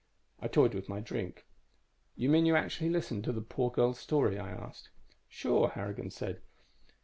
[0.41, 1.45] I toyed with my drink.
[2.15, 4.89] "You mean you actually listened to the poor girl's story?" I asked.
[5.29, 6.41] "Sure," Harrigan said.